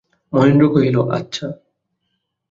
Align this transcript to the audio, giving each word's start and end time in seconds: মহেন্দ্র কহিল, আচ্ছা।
মহেন্দ্র 0.33 0.65
কহিল, 0.69 0.97
আচ্ছা। 1.11 1.47